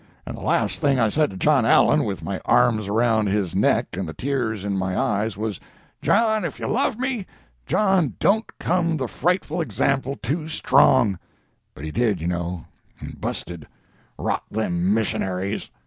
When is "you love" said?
6.59-6.97